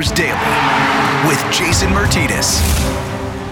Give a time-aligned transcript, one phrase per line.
[0.00, 2.62] Flyers Daily with Jason Myrtetus.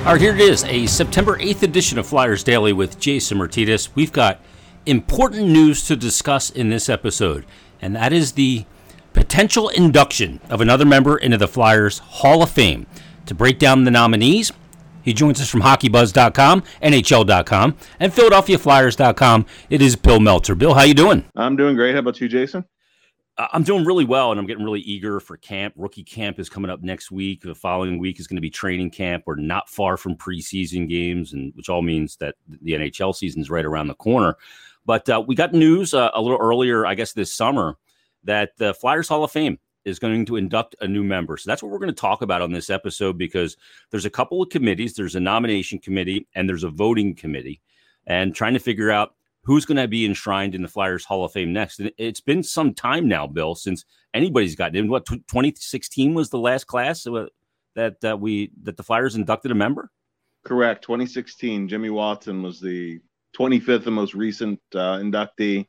[0.07, 3.91] All right, here it is, a September 8th edition of Flyers Daily with Jason Myrtetus.
[3.95, 4.41] We've got
[4.87, 7.45] important news to discuss in this episode,
[7.83, 8.65] and that is the
[9.13, 12.87] potential induction of another member into the Flyers Hall of Fame.
[13.27, 14.51] To break down the nominees,
[15.03, 19.45] he joins us from HockeyBuzz.com, NHL.com, and PhiladelphiaFlyers.com.
[19.69, 20.55] It is Bill Meltzer.
[20.55, 21.27] Bill, how you doing?
[21.37, 21.93] I'm doing great.
[21.93, 22.65] How about you, Jason?
[23.39, 25.75] I'm doing really well, and I'm getting really eager for camp.
[25.77, 27.43] Rookie camp is coming up next week.
[27.43, 29.23] The following week is going to be training camp.
[29.27, 33.49] We're not far from preseason games, and which all means that the NHL season is
[33.49, 34.37] right around the corner.
[34.85, 37.77] But uh, we got news uh, a little earlier, I guess, this summer
[38.25, 41.37] that the Flyers Hall of Fame is going to induct a new member.
[41.37, 43.57] So that's what we're going to talk about on this episode because
[43.91, 44.95] there's a couple of committees.
[44.95, 47.61] There's a nomination committee and there's a voting committee,
[48.07, 49.15] and trying to figure out
[49.49, 51.81] who's going to be enshrined in the Flyers Hall of Fame next.
[51.81, 54.91] And it's been some time now, Bill, since anybody's gotten in.
[54.91, 57.07] What 2016 was the last class
[57.75, 59.91] that uh, we that the Flyers inducted a member.
[60.45, 60.83] Correct.
[60.83, 61.67] 2016.
[61.67, 63.01] Jimmy Watson was the
[63.39, 65.67] 25th and most recent uh, inductee.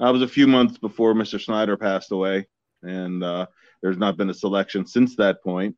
[0.00, 1.38] Uh, it was a few months before Mr.
[1.38, 2.46] Snyder passed away,
[2.82, 3.44] and uh,
[3.82, 5.76] there's not been a selection since that point.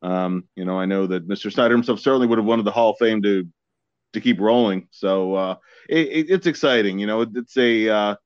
[0.00, 1.52] Um, you know, I know that Mr.
[1.52, 3.46] Snyder himself certainly would have wanted the Hall of Fame to
[4.16, 4.88] to keep rolling.
[4.90, 5.54] So uh,
[5.88, 6.98] it, it, it's exciting.
[6.98, 8.16] You know, it, it's a uh,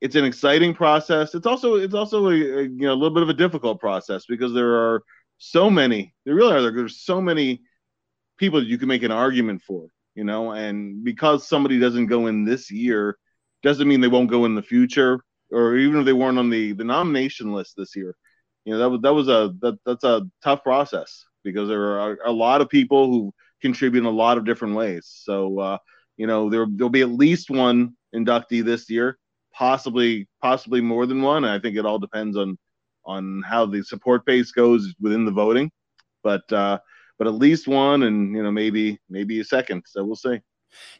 [0.00, 1.34] it's an exciting process.
[1.34, 4.26] It's also it's also a, a, you know a little bit of a difficult process
[4.26, 5.02] because there are
[5.38, 6.14] so many.
[6.24, 6.70] There really are.
[6.70, 7.62] There's so many
[8.38, 9.88] people that you can make an argument for.
[10.14, 13.16] You know, and because somebody doesn't go in this year,
[13.62, 15.20] doesn't mean they won't go in the future,
[15.52, 18.16] or even if they weren't on the the nomination list this year.
[18.64, 22.18] You know, that was that was a that, that's a tough process because there are
[22.24, 25.10] a lot of people who contribute in a lot of different ways.
[25.24, 25.78] So, uh,
[26.16, 29.18] you know, there there'll be at least one inductee this year,
[29.52, 31.44] possibly possibly more than one.
[31.44, 32.58] I think it all depends on
[33.04, 35.70] on how the support base goes within the voting,
[36.22, 36.78] but uh,
[37.18, 39.84] but at least one, and you know, maybe maybe a second.
[39.86, 40.40] So we'll see.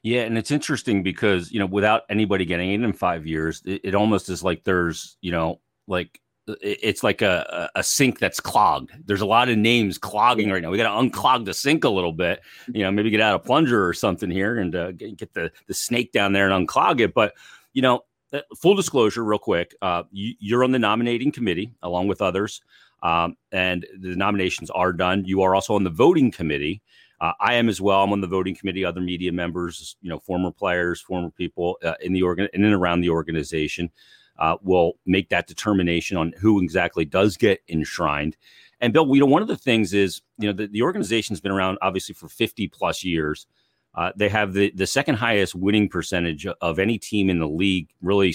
[0.02, 3.80] Yeah, and it's interesting because you know, without anybody getting in in five years, it,
[3.84, 6.20] it almost is like there's you know, like
[6.60, 8.92] it's like a, a sink that's clogged.
[9.04, 10.70] There's a lot of names clogging right now.
[10.70, 12.40] We got to unclog the sink a little bit.
[12.72, 15.74] You know, maybe get out a plunger or something here and uh, get the the
[15.74, 17.14] snake down there and unclog it.
[17.14, 17.34] But
[17.72, 22.08] you know, uh, full disclosure, real quick, uh, you, are on the nominating committee along
[22.08, 22.62] with others,
[23.02, 25.24] um, and the nominations are done.
[25.24, 26.82] You are also on the voting committee.
[27.20, 28.04] Uh, I am as well.
[28.04, 28.84] I'm on the voting committee.
[28.84, 32.74] Other media members, you know, former players, former people uh, in the organ in and
[32.74, 33.90] around the organization
[34.38, 38.36] uh, will make that determination on who exactly does get enshrined.
[38.80, 41.52] And Bill, you know, one of the things is, you know, the, the organization's been
[41.52, 43.46] around obviously for 50 plus years.
[43.94, 47.88] Uh, they have the, the second highest winning percentage of any team in the league,
[48.02, 48.34] really,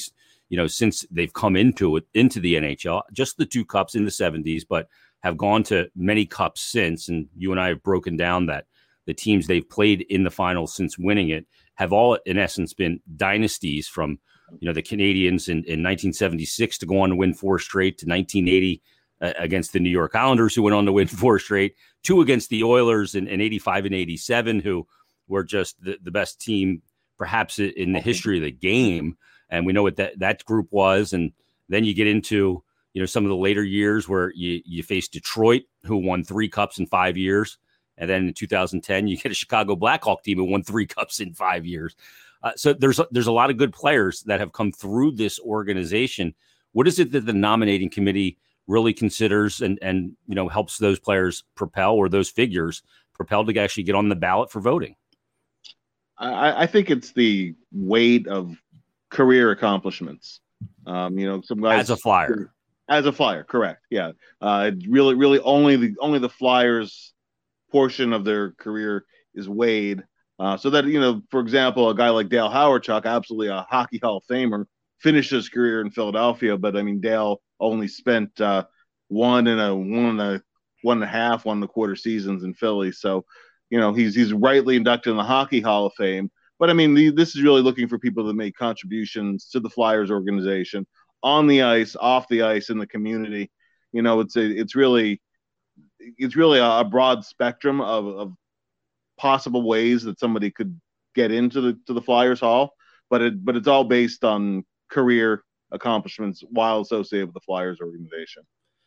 [0.49, 3.03] you know, since they've come into it, into the NHL.
[3.13, 4.87] Just the two cups in the 70s, but
[5.21, 7.07] have gone to many cups since.
[7.07, 8.65] And you and I have broken down that
[9.05, 11.45] the teams they've played in the finals since winning it
[11.75, 14.19] have all, in essence, been dynasties from
[14.59, 18.05] you know the Canadiens in, in 1976 to go on to win four straight to
[18.05, 18.81] 1980
[19.21, 22.49] uh, against the New York Islanders who went on to win four straight, two against
[22.49, 24.87] the Oilers in, in 85 and 87 who
[25.27, 26.81] were just the, the best team
[27.17, 29.15] perhaps in the history of the game.
[29.51, 31.13] And we know what that that group was.
[31.13, 31.31] And
[31.69, 32.63] then you get into
[32.93, 36.49] you know some of the later years where you you face Detroit who won 3
[36.49, 37.57] cups in 5 years.
[37.97, 41.33] And then in 2010 you get a Chicago Blackhawk team who won 3 cups in
[41.33, 41.95] 5 years.
[42.43, 46.33] Uh, so there's there's a lot of good players that have come through this organization.
[46.71, 48.37] What is it that the nominating committee
[48.67, 53.59] really considers and and you know helps those players propel or those figures propel to
[53.59, 54.95] actually get on the ballot for voting?
[56.17, 58.55] I, I think it's the weight of
[59.09, 60.39] career accomplishments.
[60.85, 62.51] Um, you know, some guys as a flyer,
[62.89, 63.85] as a flyer, correct?
[63.89, 67.13] Yeah, uh, really, really only the only the Flyers
[67.71, 70.03] portion of their career is weighed
[70.41, 73.99] uh, so that you know, for example, a guy like Dale Hawerchuk, absolutely a hockey
[74.01, 74.65] Hall of Famer,
[74.99, 78.65] finished his career in Philadelphia, but I mean Dale only spent uh,
[79.07, 80.43] one and a one and a
[80.81, 82.91] one and a half, one and a quarter seasons in Philly.
[82.91, 83.23] So,
[83.69, 86.31] you know, he's he's rightly inducted in the Hockey Hall of Fame.
[86.57, 89.69] But I mean, the, this is really looking for people that make contributions to the
[89.69, 90.87] Flyers organization
[91.21, 93.51] on the ice, off the ice, in the community.
[93.91, 95.21] You know, it's a, it's really
[95.99, 98.33] it's really a, broad spectrum of, of
[99.21, 100.81] possible ways that somebody could
[101.13, 102.73] get into the to the Flyers Hall,
[103.11, 108.43] but it but it's all based on career accomplishments while associated with the Flyers organization.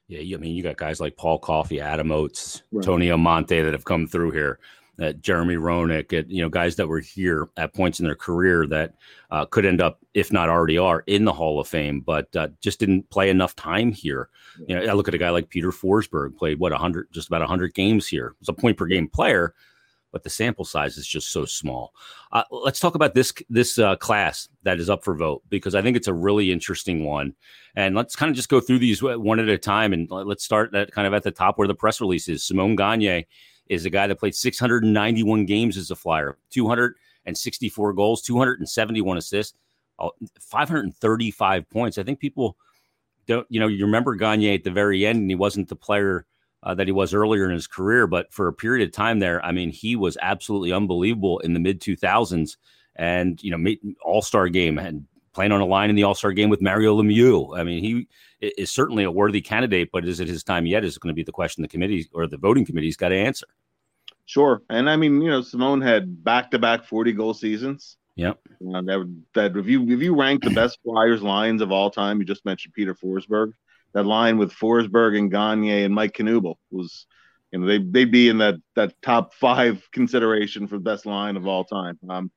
[0.09, 2.85] Yeah, I mean, you got guys like Paul Coffey, Adam Oates, right.
[2.85, 4.59] Tony Amonte that have come through here.
[5.01, 8.67] at Jeremy Roenick, at you know guys that were here at points in their career
[8.67, 8.95] that
[9.31, 12.49] uh, could end up, if not already are, in the Hall of Fame, but uh,
[12.61, 14.29] just didn't play enough time here.
[14.67, 17.43] You know, I look at a guy like Peter Forsberg, played what hundred, just about
[17.43, 18.35] hundred games here.
[18.41, 19.55] Was a point per game player,
[20.15, 21.93] but the sample size is just so small.
[22.31, 25.83] Uh, let's talk about this this uh, class that is up for vote because I
[25.83, 27.35] think it's a really interesting one.
[27.75, 29.93] And let's kind of just go through these one at a time.
[29.93, 32.45] And let's start at kind of at the top where the press release is.
[32.45, 33.27] Simon Gagne
[33.69, 39.59] is a guy that played 691 games as a Flyer, 264 goals, 271 assists,
[39.99, 41.99] uh, 535 points.
[41.99, 42.57] I think people
[43.27, 46.25] don't, you know, you remember Gagne at the very end, and he wasn't the player
[46.65, 48.07] uh, that he was earlier in his career.
[48.07, 51.61] But for a period of time there, I mean, he was absolutely unbelievable in the
[51.61, 52.57] mid 2000s
[52.97, 53.75] and, you know,
[54.05, 57.01] all star game and playing on a line in the all star game with Mario
[57.01, 57.57] Lemieux.
[57.59, 58.09] I mean, he
[58.41, 60.85] is certainly a worthy candidate, but is it his time yet?
[60.85, 63.47] Is going to be the question the committee or the voting committee's got to answer.
[64.27, 64.63] Sure.
[64.71, 67.99] And I mean, you know, Simon had back to back 40 goal seasons.
[68.17, 68.39] Yep.
[68.75, 72.21] Uh, that, that if you if you rank the best Flyers lines of all time,
[72.21, 73.53] you just mentioned Peter Forsberg
[73.95, 77.07] that line with Forsberg and Gagne and Mike Knuble was,
[77.53, 81.47] you know, they they'd be in that that top five consideration for best line of
[81.47, 81.99] all time.
[82.09, 82.31] Um,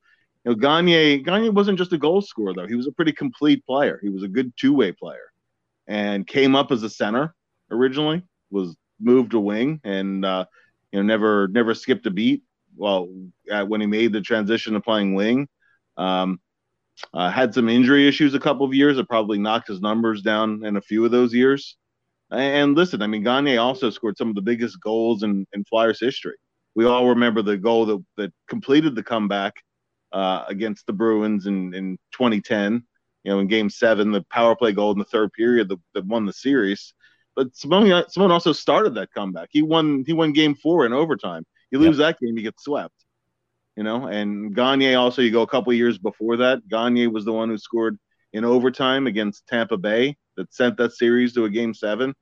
[0.44, 3.64] you know, Gagne Gagne wasn't just a goal scorer though; he was a pretty complete
[3.66, 3.98] player.
[4.02, 5.32] He was a good two way player,
[5.86, 7.34] and came up as a center
[7.70, 8.22] originally.
[8.50, 10.46] Was moved to wing, and uh,
[10.92, 12.42] you know never never skipped a beat.
[12.76, 13.08] Well,
[13.66, 15.48] when he made the transition to playing wing,
[15.96, 16.38] um,
[17.14, 20.64] uh, had some injury issues a couple of years that probably knocked his numbers down
[20.64, 21.76] in a few of those years.
[22.30, 26.00] And listen, I mean, Gagne also scored some of the biggest goals in, in Flyers
[26.00, 26.36] history.
[26.74, 29.54] We all remember the goal that, that completed the comeback
[30.12, 32.82] uh, against the Bruins in, in 2010,
[33.24, 36.06] you know, in game seven, the power play goal in the third period that, that
[36.06, 36.92] won the series.
[37.34, 39.48] But Simon, Simon also started that comeback.
[39.50, 41.44] He won he won game four in overtime.
[41.70, 42.18] You lose yep.
[42.18, 42.97] that game, you get swept
[43.78, 44.08] you know.
[44.08, 46.68] And Gagne also, you go a couple years before that.
[46.68, 47.96] Gagne was the one who scored
[48.32, 52.12] in overtime against Tampa Bay that sent that series to a game seven.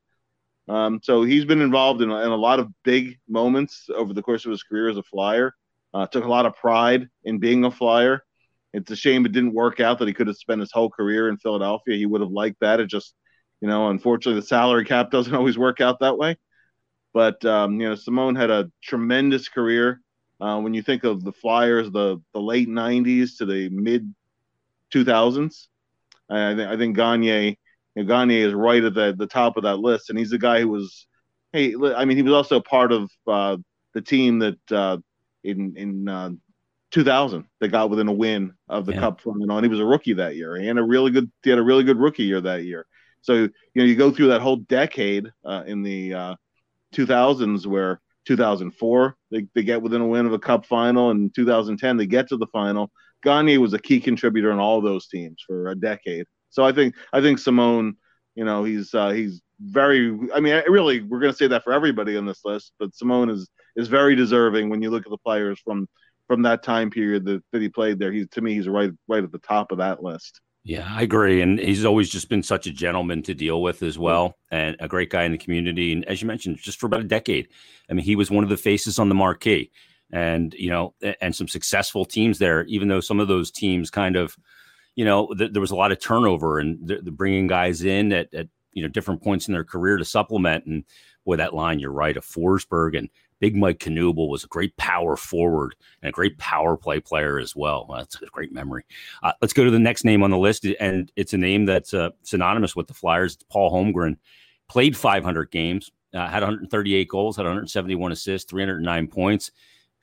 [0.68, 4.44] Um, so he's been involved in, in, a lot of big moments over the course
[4.44, 5.54] of his career as a flyer.
[5.94, 8.22] Uh, took a lot of pride in being a flyer.
[8.74, 11.30] It's a shame it didn't work out that he could have spent his whole career
[11.30, 11.96] in Philadelphia.
[11.96, 12.80] He would have liked that.
[12.80, 13.14] It just,
[13.62, 16.36] you know, unfortunately, the salary cap doesn't always work out that way.
[17.14, 20.02] But um, you know, Simon had a tremendous career.
[20.40, 24.14] Uh, when you think of the Flyers, the the late '90s to the mid
[24.92, 25.68] 2000s,
[26.28, 27.56] I, th- I think Gagne, you
[27.96, 30.60] know, Gagne is right at the, the top of that list, and he's the guy
[30.60, 31.06] who was,
[31.52, 33.56] hey, I mean, he was also part of uh,
[33.94, 34.98] the team that uh,
[35.42, 36.30] in in uh,
[36.90, 39.00] 2000 that got within a win of the yeah.
[39.00, 40.56] Cup final, and he was a rookie that year.
[40.56, 42.86] He had a really good, he had a really good rookie year that year.
[43.22, 46.36] So you know, you go through that whole decade uh, in the
[46.94, 51.10] 2000s uh, where 2004, they, they get within a win of a cup final.
[51.10, 52.90] In 2010, they get to the final.
[53.22, 56.26] Gagne was a key contributor in all those teams for a decade.
[56.50, 57.96] So I think I think Simon,
[58.34, 60.18] you know, he's uh, he's very.
[60.34, 63.30] I mean, really, we're going to say that for everybody on this list, but Simon
[63.30, 65.88] is is very deserving when you look at the players from
[66.26, 68.12] from that time period that, that he played there.
[68.12, 70.40] He's to me, he's right right at the top of that list.
[70.66, 71.42] Yeah, I agree.
[71.42, 74.00] And he's always just been such a gentleman to deal with as mm.
[74.00, 75.92] well, and a great guy in the community.
[75.92, 77.46] And as you mentioned, just for about a decade,
[77.88, 79.70] I mean, he was one of the faces on the marquee,
[80.10, 82.64] and you know, and some successful teams there.
[82.64, 84.36] Even though some of those teams kind of,
[84.96, 88.34] you know, th- there was a lot of turnover, and they're bringing guys in at,
[88.34, 90.66] at you know different points in their career to supplement.
[90.66, 90.82] And
[91.24, 93.08] with that line, you're right, of Forsberg and
[93.38, 97.54] Big Mike Knuble was a great power forward and a great power play player as
[97.54, 97.86] well.
[97.94, 98.84] that's a great memory.
[99.22, 101.92] Uh, let's go to the next name on the list, and it's a name that's
[101.92, 103.34] uh, synonymous with the Flyers.
[103.34, 104.16] It's Paul Holmgren.
[104.68, 109.52] Played 500 games, uh, had 138 goals, had 171 assists, 309 points,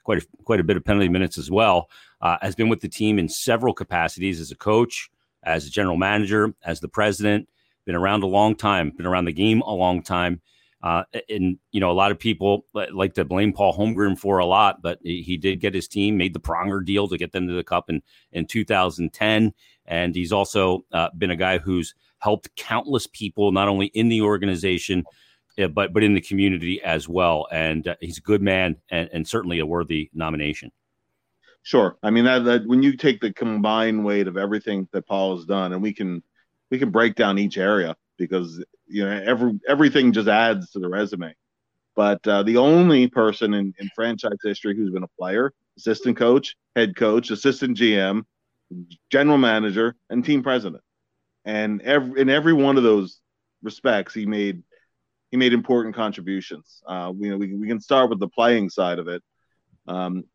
[0.03, 1.89] quite a, quite a bit of penalty minutes as well.
[2.21, 5.09] Uh, has been with the team in several capacities as a coach,
[5.43, 7.49] as a general manager, as the president.
[7.85, 8.91] Been around a long time.
[8.91, 10.41] Been around the game a long time.
[10.83, 14.45] Uh, and you know, a lot of people like to blame Paul Holmgren for a
[14.45, 17.53] lot, but he did get his team made the Pronger deal to get them to
[17.53, 18.01] the Cup in
[18.33, 19.53] in 2010,
[19.85, 24.21] and he's also uh, been a guy who's helped countless people not only in the
[24.21, 25.05] organization
[25.57, 27.47] eh, but but in the community as well.
[27.49, 30.69] And uh, he's a good man and, and certainly a worthy nomination.
[31.61, 35.37] Sure, I mean that, that when you take the combined weight of everything that Paul
[35.37, 36.21] has done, and we can
[36.69, 40.89] we can break down each area because you know every everything just adds to the
[40.89, 41.33] resume.
[41.95, 46.55] But uh, the only person in, in franchise history who's been a player, assistant coach,
[46.75, 48.23] head coach, assistant GM,
[49.11, 50.83] general manager, and team president,
[51.45, 53.19] and every in every one of those
[53.61, 54.63] respects, he made
[55.31, 56.83] he made important contributions.
[56.85, 59.23] Uh, you know, we, we can start with the playing side of it.
[59.87, 60.25] Um,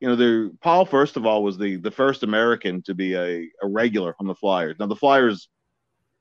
[0.00, 3.48] you know, there Paul first of all was the the first American to be a,
[3.62, 4.76] a regular on the Flyers.
[4.78, 5.48] Now the Flyers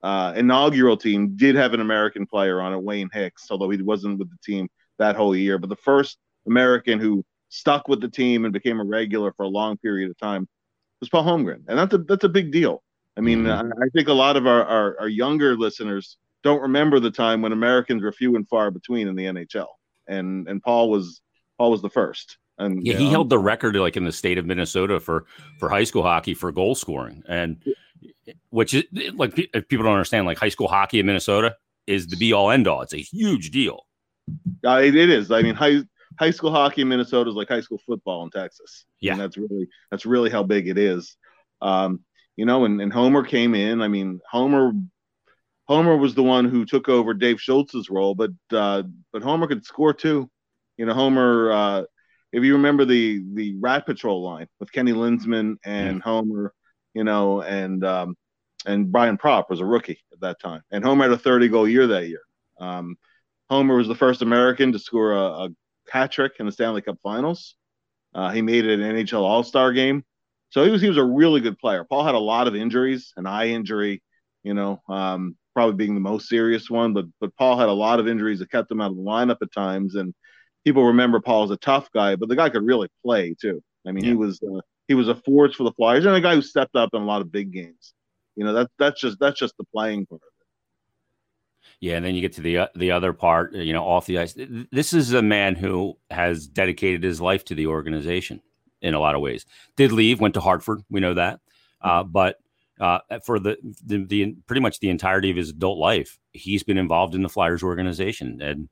[0.04, 4.20] uh, inaugural team did have an American player on it, Wayne Hicks, although he wasn't
[4.20, 4.68] with the team
[5.00, 5.58] that whole year.
[5.58, 9.48] But the first American who stuck with the team and became a regular for a
[9.48, 10.48] long period of time
[11.00, 12.84] was Paul Holmgren, and that's a that's a big deal.
[13.18, 13.72] I mean, mm-hmm.
[13.72, 17.42] I, I think a lot of our, our, our younger listeners don't remember the time
[17.42, 19.68] when Americans were few and far between in the NHL,
[20.08, 21.22] and and Paul was
[21.58, 22.38] Paul was the first.
[22.58, 25.26] And yeah, he know, held the record like in the state of Minnesota for
[25.60, 27.64] for high school hockey for goal scoring, and
[28.50, 30.26] which is like if people don't understand.
[30.26, 31.56] Like high school hockey in Minnesota
[31.88, 32.82] is the be all end all.
[32.82, 33.86] It's a huge deal.
[34.66, 35.32] Uh, it, it is.
[35.32, 35.82] I mean, high
[36.20, 38.86] high school hockey in Minnesota is like high school football in Texas.
[39.00, 41.16] Yeah, and that's really that's really how big it is.
[41.62, 42.02] Um,
[42.36, 43.82] you know, and, and Homer came in.
[43.82, 44.74] I mean, Homer
[45.66, 49.66] Homer was the one who took over Dave Schultz's role, but uh, but Homer could
[49.66, 50.30] score too.
[50.78, 51.52] You know, Homer.
[51.52, 51.84] Uh,
[52.32, 56.04] if you remember the the Rat Patrol line with Kenny Linseman and mm.
[56.04, 56.54] Homer,
[56.94, 58.16] you know, and um,
[58.66, 61.68] and Brian Propp was a rookie at that time, and Homer had a 30 goal
[61.68, 62.22] year that year.
[62.60, 62.98] Um,
[63.50, 65.50] Homer was the first American to score a, a
[65.90, 67.56] hat trick in the Stanley Cup Finals.
[68.14, 70.04] Uh, he made it an NHL All Star game,
[70.50, 71.84] so he was he was a really good player.
[71.84, 74.02] Paul had a lot of injuries, an eye injury,
[74.44, 78.00] you know, um, probably being the most serious one, but but Paul had a lot
[78.00, 80.14] of injuries that kept him out of the lineup at times, and
[80.64, 83.62] people remember Paul as a tough guy, but the guy could really play too.
[83.86, 84.12] I mean, yeah.
[84.12, 86.76] he was uh, he was a force for the Flyers and a guy who stepped
[86.76, 87.94] up in a lot of big games.
[88.36, 90.22] You know, that that's just that's just the playing part.
[91.80, 94.20] Yeah, and then you get to the uh, the other part, you know, off the
[94.20, 94.36] ice.
[94.72, 98.42] This is a man who has dedicated his life to the organization
[98.82, 99.46] in a lot of ways.
[99.76, 101.40] Did leave, went to Hartford, we know that,
[101.82, 102.40] uh, but
[102.80, 106.78] uh, for the, the, the pretty much the entirety of his adult life, he's been
[106.78, 108.70] involved in the Flyers organization, and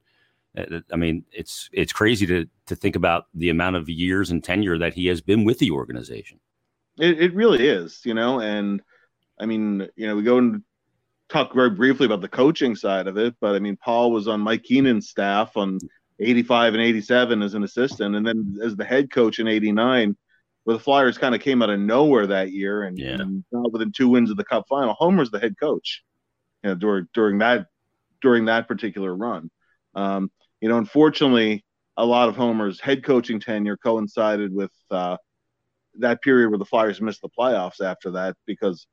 [0.57, 4.77] I mean, it's it's crazy to to think about the amount of years and tenure
[4.79, 6.39] that he has been with the organization.
[6.99, 8.81] It, it really is, you know, and
[9.39, 10.63] I mean, you know, we go and
[11.29, 14.41] talk very briefly about the coaching side of it, but I mean, Paul was on
[14.41, 15.79] Mike Keenan's staff on
[16.19, 20.17] 85 and 87 as an assistant, and then as the head coach in 89,
[20.63, 23.17] where the Flyers kind of came out of nowhere that year and, yeah.
[23.19, 24.93] and within two wins of the Cup final.
[24.93, 26.03] Homer's the head coach,
[26.63, 27.67] you know, during during that
[28.21, 29.49] during that particular run.
[29.95, 30.29] Um,
[30.61, 31.65] you know, unfortunately,
[31.97, 35.17] a lot of Homer's head coaching tenure coincided with uh,
[35.99, 38.87] that period where the Flyers missed the playoffs after that because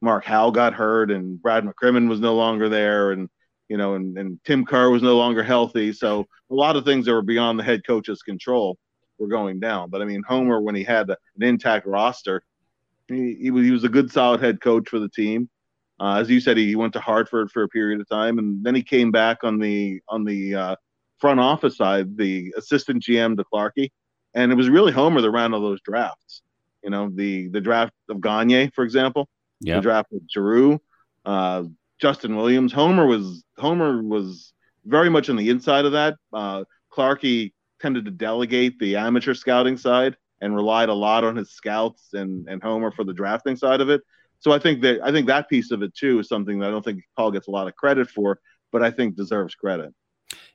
[0.00, 3.28] Mark Howe got hurt and Brad McCrimmon was no longer there and
[3.68, 5.92] you know and, and Tim Kerr was no longer healthy.
[5.92, 8.78] So a lot of things that were beyond the head coach's control
[9.18, 9.90] were going down.
[9.90, 12.42] But I mean Homer when he had an intact roster,
[13.08, 15.50] he, he was he was a good solid head coach for the team.
[16.00, 18.72] Uh, as you said, he went to Hartford for a period of time, and then
[18.72, 20.76] he came back on the on the uh,
[21.18, 23.90] front office side, the assistant GM to Clarkey,
[24.34, 26.42] and it was really Homer that ran all those drafts.
[26.82, 29.28] You know, the the draft of Gagne, for example,
[29.60, 29.76] yeah.
[29.76, 30.80] the draft of Giroux,
[31.24, 31.64] uh,
[32.00, 32.72] Justin Williams.
[32.72, 34.52] Homer was Homer was
[34.84, 36.16] very much on the inside of that.
[36.32, 41.50] Uh, Clarkey tended to delegate the amateur scouting side and relied a lot on his
[41.50, 44.02] scouts and and Homer for the drafting side of it.
[44.40, 46.70] So I think that I think that piece of it too is something that I
[46.70, 48.38] don't think Paul gets a lot of credit for,
[48.70, 49.92] but I think deserves credit.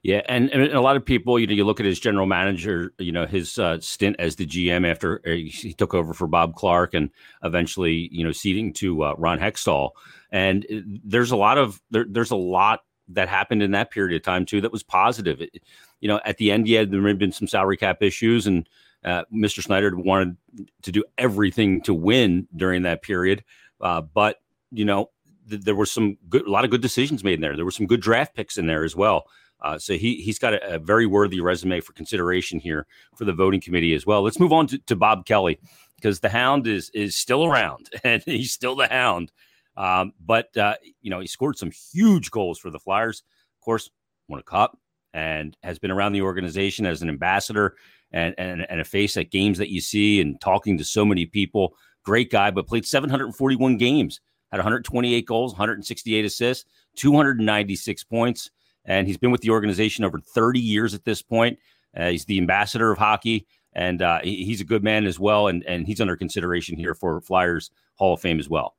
[0.04, 2.94] Yeah, and, and a lot of people, you know, you look at his general manager,
[3.00, 6.56] you know, his uh, stint as the GM after uh, he took over for Bob
[6.56, 7.10] Clarke and
[7.42, 9.92] eventually, you know, ceding to uh, Ron Hextall.
[10.30, 14.14] And uh, there's a lot of there, there's a lot that happened in that period
[14.18, 15.42] of time too that was positive.
[15.42, 15.64] It,
[16.02, 18.68] you know, at the end, yeah, there have been some salary cap issues, and
[19.06, 19.64] uh, Mr.
[19.64, 20.36] Snyder wanted
[20.82, 23.46] to do everything to win during that period.
[23.80, 25.12] Uh, but you know,
[25.50, 27.56] th- there were some good, a lot of good decisions made in there.
[27.56, 29.28] There were some good draft picks in there as well.
[29.64, 33.32] Uh, so he he's got a, a, very worthy resume for consideration here for the
[33.32, 34.22] voting committee as well.
[34.22, 35.58] Let's move on to, to Bob Kelly
[35.96, 39.32] because the Hound is is still around and he's still the Hound.
[39.78, 43.24] Um, but uh, you know he scored some huge goals for the Flyers.
[43.60, 43.90] Of course,
[44.28, 44.78] won a cup
[45.14, 47.76] and has been around the organization as an ambassador
[48.12, 51.26] and and, and a face at games that you see and talking to so many
[51.26, 51.74] people.
[52.04, 54.20] Great guy, but played 741 games,
[54.52, 56.66] had 128 goals, 168 assists,
[56.98, 58.52] 296 points
[58.86, 61.60] and he's been with the organization over 30 years at this point.
[61.96, 65.48] Uh, he's the ambassador of hockey, and uh, he, he's a good man as well.
[65.48, 68.76] And and he's under consideration here for Flyers Hall of Fame as well.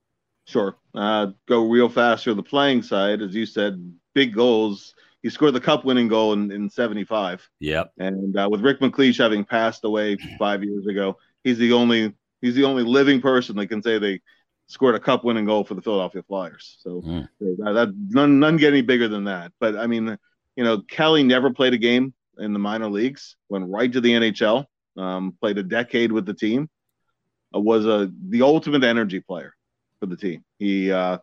[0.47, 0.77] Sure.
[0.95, 4.95] Uh, go real fast for the playing side, as you said, big goals.
[5.23, 7.49] He scored the cup winning goal in, in 75.
[7.61, 7.93] Yep.
[7.99, 12.55] And uh, with Rick MacLeish having passed away five years ago, he's the only he's
[12.55, 14.21] the only living person that can say they
[14.67, 16.79] scored a cup winning goal for the Philadelphia Flyers.
[16.81, 17.29] So mm.
[17.41, 19.53] that, that, none none get any bigger than that.
[19.61, 20.17] But I mean,
[20.57, 24.13] you know, Kelly never played a game in the minor leagues, went right to the
[24.13, 24.65] NHL.
[24.97, 26.69] um, played a decade with the team,
[27.55, 29.55] uh, was a the ultimate energy player
[30.01, 30.45] for the team.
[30.59, 31.19] He, uh,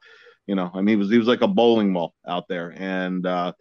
[0.47, 3.25] you know, I mean, he was he was like a bowling ball out there, and
[3.25, 3.53] uh,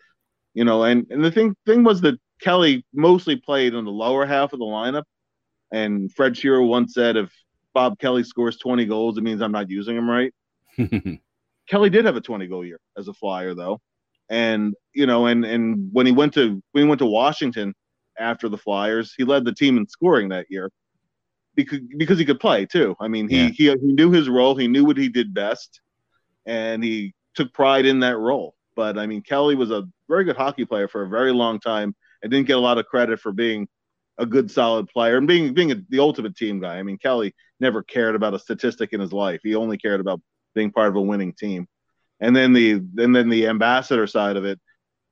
[0.55, 4.27] you know, and and the thing thing was that Kelly mostly played in the lower
[4.27, 5.05] half of the lineup,
[5.71, 7.33] and Fred Shero once said, if
[7.75, 10.33] Bob Kelly scores 20 goals, it means I'm not using him right.
[11.69, 13.81] Kelly did have a 20 goal year as a flyer though.
[14.29, 17.75] And you know, and and when he went to when he went to Washington
[18.19, 20.71] after the Flyers, he led the team in scoring that year
[21.57, 22.95] because because he could play too.
[23.01, 23.49] I mean, he yeah.
[23.49, 25.81] he, he knew his role, he knew what he did best,
[26.47, 28.55] and he took pride in that role.
[28.77, 31.95] But I mean, Kelly was a very good hockey player for a very long time
[32.23, 33.69] and didn't get a lot of credit for being
[34.21, 36.77] a good solid player and being being a, the ultimate team guy.
[36.77, 39.41] I mean, Kelly never cared about a statistic in his life.
[39.43, 40.21] He only cared about
[40.55, 41.67] being part of a winning team.
[42.21, 44.61] And then the and then the ambassador side of it,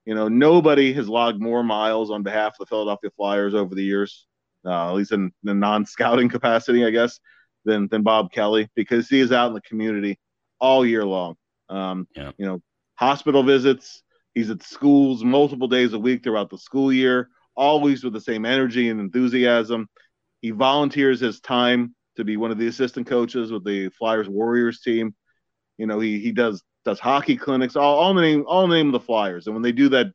[0.05, 3.83] you know, nobody has logged more miles on behalf of the Philadelphia Flyers over the
[3.83, 4.27] years,
[4.65, 7.19] uh, at least in the non-scouting capacity, I guess,
[7.65, 10.19] than than Bob Kelly because he is out in the community
[10.61, 11.37] all year long.
[11.71, 12.33] Um, yeah.
[12.37, 12.63] You know,
[12.97, 14.03] hospital visits.
[14.35, 18.47] He's at schools multiple days a week throughout the school year, always with the same
[18.47, 19.89] energy and enthusiasm.
[20.41, 24.81] He volunteers his time to be one of the assistant coaches with the Flyers Warriors
[24.81, 25.15] team.
[25.77, 28.87] You know, he he does does hockey clinics, all, all the name all the name
[28.87, 29.47] of the Flyers.
[29.47, 30.07] And when they do that,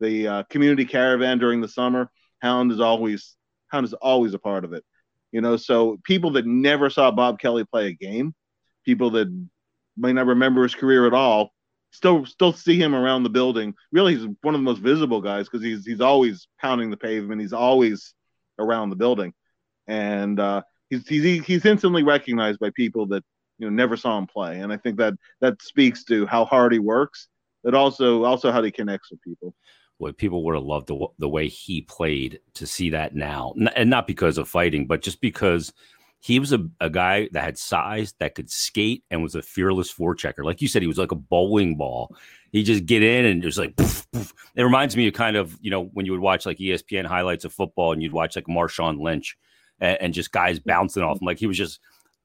[0.00, 2.10] the uh, community caravan during the summer,
[2.40, 3.36] Hound is always
[3.68, 4.84] Hound is always a part of it.
[5.32, 8.34] You know, so people that never saw Bob Kelly play a game,
[8.84, 9.28] people that
[9.96, 11.52] may not remember his career at all,
[11.90, 13.74] still still see him around the building.
[13.92, 17.40] Really, he's one of the most visible guys because he's he's always pounding the pavement.
[17.40, 18.14] He's always
[18.58, 19.32] around the building,
[19.86, 23.24] and uh, he's he's he's instantly recognized by people that
[23.58, 26.72] you know never saw him play, and I think that that speaks to how hard
[26.72, 27.28] he works,
[27.64, 29.54] but also also how he connects with people.
[29.98, 33.90] Well, people would have loved the the way he played to see that now, and
[33.90, 35.72] not because of fighting, but just because
[36.20, 39.92] he was a, a guy that had size that could skate and was a fearless
[39.92, 40.44] forechecker.
[40.44, 42.14] Like you said, he was like a bowling ball.
[42.52, 44.34] He just get in and just like poof, poof.
[44.54, 47.44] it reminds me of kind of you know when you would watch like ESPN highlights
[47.44, 49.36] of football and you'd watch like Marshawn Lynch
[49.80, 51.26] and, and just guys bouncing off him.
[51.26, 51.80] Like he was just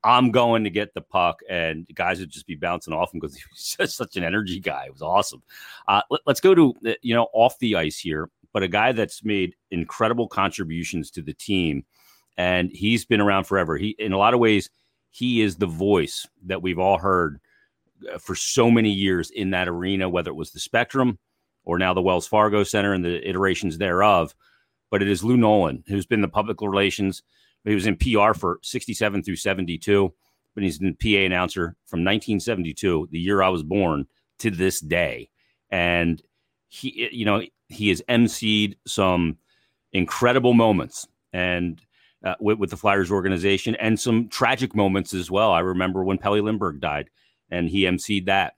[0.06, 3.36] I'm going to get the puck, and guys would just be bouncing off him because
[3.36, 4.86] he was just such an energy guy.
[4.86, 5.42] It was awesome.
[5.88, 8.92] Uh, let, us go to uh, you know off the ice here, but a guy
[8.92, 11.86] that's made incredible contributions to the team,
[12.38, 13.78] and he's been around forever.
[13.78, 14.70] He, in a lot of ways,
[15.12, 17.40] he is the voice that we've all heard
[18.14, 21.18] uh, for so many years in that arena, whether it was the Spectrum
[21.64, 24.36] or now the Wells Fargo Center and the iterations thereof.
[24.92, 27.24] But it is Lou Nolan, who's been the public relations
[27.66, 30.14] he was in PR for 67 through 72,
[30.54, 34.06] but he's been PA announcer from 1972, the year I was born,
[34.40, 35.30] to this day.
[35.72, 36.22] And
[36.68, 39.38] he, you know, he has emceed some
[39.94, 41.82] incredible moments and
[42.24, 45.52] uh, with, with, the Flyers organization and some tragic moments as well.
[45.52, 47.10] I remember when Pelle Lindbergh died
[47.52, 48.54] and he emceed that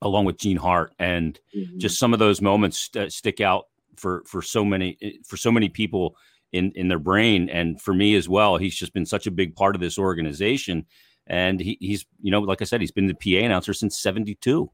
[0.00, 0.94] along with Gene Hart.
[0.98, 1.78] And mm-hmm.
[1.78, 5.68] just some of those moments st- stick out for, for so many, for so many
[5.68, 6.16] people
[6.52, 7.48] in in their brain.
[7.48, 10.86] And for me as well, he's just been such a big part of this organization.
[11.26, 14.70] And he, he's, you know, like I said, he's been the PA announcer since '72.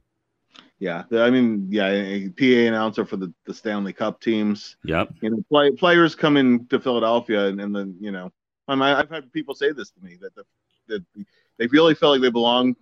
[0.80, 4.76] Yeah, I mean, yeah, PA announcer for the, the Stanley Cup teams.
[4.84, 5.10] Yep.
[5.20, 8.30] You know, play, players come into Philadelphia, and, and then you know,
[8.68, 10.44] I I've had people say this to me that the,
[10.88, 11.04] that
[11.58, 12.76] they really felt like they belong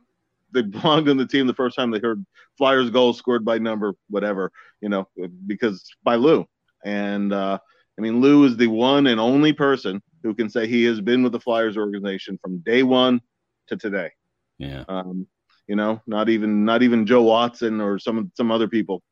[0.52, 2.24] they belonged in the team the first time they heard
[2.58, 5.08] Flyers goal scored by number whatever, you know,
[5.46, 6.46] because by Lou.
[6.84, 7.58] And uh,
[7.98, 11.22] I mean, Lou is the one and only person who can say he has been
[11.22, 13.20] with the Flyers organization from day one
[13.68, 14.10] to today.
[14.58, 14.84] Yeah.
[14.88, 15.26] Um,
[15.66, 19.02] you know, not even not even Joe Watson or some some other people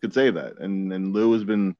[0.00, 0.58] could say that.
[0.58, 1.76] And and Lou has been,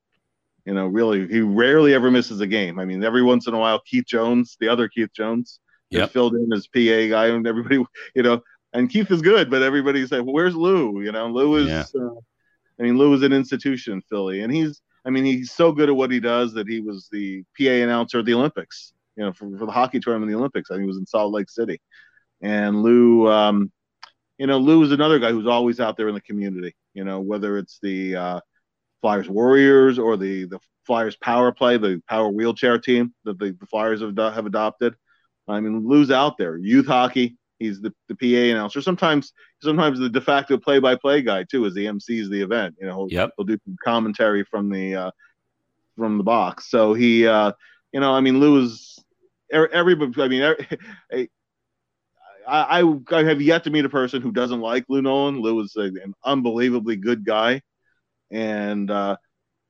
[0.65, 2.79] you know, really he rarely ever misses a game.
[2.79, 6.11] I mean, every once in a while, Keith Jones, the other Keith Jones, yep.
[6.11, 7.77] filled in as PA guy, and everybody,
[8.15, 11.57] you know, and Keith is good, but everybody say, well, "Where's Lou?" You know, Lou
[11.57, 11.69] is.
[11.69, 11.85] Yeah.
[12.01, 12.15] Uh,
[12.81, 15.89] I mean, Lou is an institution in Philly, and he's I mean, he's so good
[15.89, 19.33] at what he does that he was the PA announcer at the Olympics, you know,
[19.33, 20.71] for, for the hockey tournament in the Olympics.
[20.71, 21.81] I think he was in Salt Lake City.
[22.43, 23.73] And Lou, um,
[24.39, 27.21] you know, Lou is another guy who's always out there in the community, you know,
[27.21, 28.41] whether it's the uh,
[29.01, 33.67] Flyers Warriors or the, the Flyers Power Play, the Power Wheelchair team that the, the
[33.67, 34.95] Flyers have, have adopted.
[35.47, 36.57] I mean, Lou's out there.
[36.57, 38.81] Youth hockey, He's the, the PA announcer.
[38.81, 42.77] Sometimes sometimes the de facto play by play guy too, as the MCs the event.
[42.81, 43.31] You know, he'll, yep.
[43.37, 45.11] he'll do commentary from the uh,
[45.97, 46.71] from the box.
[46.71, 47.53] So he, uh,
[47.93, 49.03] you know, I mean, Lou is
[49.51, 50.23] everybody.
[50.23, 51.29] I mean,
[52.49, 55.41] I, I, I have yet to meet a person who doesn't like Lou Nolan.
[55.41, 57.61] Lou is a, an unbelievably good guy,
[58.31, 59.17] and uh,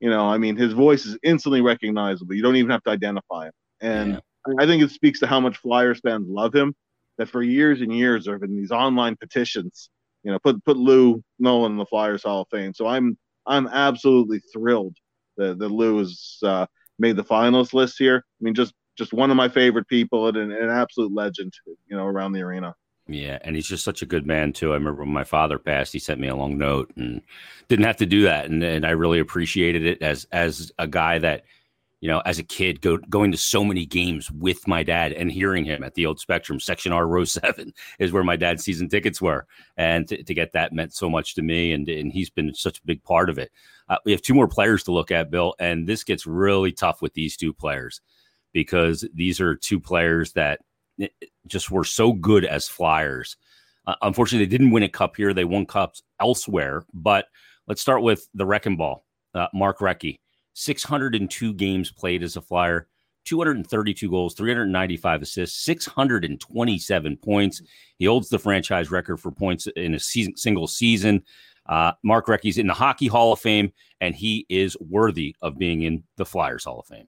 [0.01, 2.35] you know, I mean, his voice is instantly recognizable.
[2.35, 3.53] You don't even have to identify him.
[3.81, 4.55] And yeah.
[4.59, 6.75] I think it speaks to how much Flyers fans love him.
[7.19, 9.91] That for years and years there have been these online petitions,
[10.23, 12.73] you know, put put Lou Nolan in the Flyers Hall of Fame.
[12.73, 14.97] So I'm I'm absolutely thrilled
[15.37, 18.25] that, that Lou has uh, made the finalist list here.
[18.25, 21.97] I mean, just just one of my favorite people and an, an absolute legend, you
[21.97, 22.75] know, around the arena.
[23.07, 24.73] Yeah, and he's just such a good man too.
[24.73, 27.23] I remember when my father passed, he sent me a long note and
[27.69, 31.19] didn't have to do that, and, and I really appreciated it as as a guy
[31.21, 31.45] that,
[32.01, 35.33] you know, as a kid go, going to so many games with my dad and
[35.33, 38.91] hearing him at the old Spectrum section R row seven is where my dad's season
[38.91, 39.47] tickets were,
[39.79, 42.79] and to, to get that meant so much to me, and and he's been such
[42.79, 43.51] a big part of it.
[43.89, 47.01] Uh, we have two more players to look at, Bill, and this gets really tough
[47.01, 48.03] with these two players
[48.53, 50.61] because these are two players that
[51.47, 53.37] just were so good as Flyers.
[53.87, 55.33] Uh, unfortunately, they didn't win a cup here.
[55.33, 56.85] They won cups elsewhere.
[56.93, 57.27] But
[57.67, 59.05] let's start with the wrecking ball.
[59.35, 60.19] Uh, Mark Recchi,
[60.55, 62.89] 602 games played as a Flyer,
[63.25, 67.63] 232 goals, 395 assists, 627 points.
[67.99, 71.23] He holds the franchise record for points in a season, single season.
[71.67, 75.83] Uh, Mark Recchi's in the Hockey Hall of Fame, and he is worthy of being
[75.83, 77.07] in the Flyers Hall of Fame.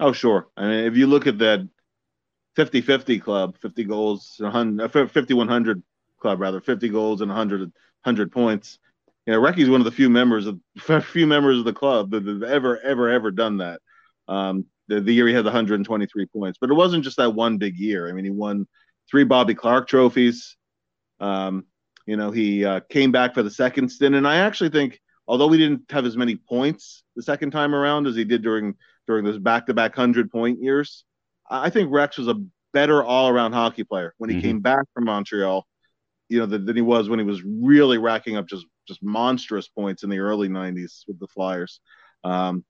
[0.00, 0.48] Oh, sure.
[0.56, 1.68] I mean, if you look at that
[2.56, 5.80] 50 50 club, 50 goals, 5100 uh,
[6.20, 8.78] club, rather, 50 goals and 100, 100 points.
[9.26, 10.58] You know, Recchi's one of the few members of
[11.04, 13.80] few members of the club that have ever, ever, ever done that.
[14.26, 17.76] Um, the, the year he had 123 points, but it wasn't just that one big
[17.76, 18.08] year.
[18.08, 18.66] I mean, he won
[19.10, 20.56] three Bobby Clarke trophies.
[21.20, 21.66] Um,
[22.06, 25.46] you know, he uh, came back for the second stint, and I actually think, although
[25.46, 28.74] we didn't have as many points the second time around as he did during
[29.10, 31.04] during those back-to-back hundred point years,
[31.50, 32.40] I think Rex was a
[32.72, 34.46] better all-around hockey player when he mm-hmm.
[34.46, 35.66] came back from Montreal.
[36.28, 39.66] You know than, than he was when he was really racking up just just monstrous
[39.66, 41.80] points in the early '90s with the Flyers.
[42.22, 42.64] Um,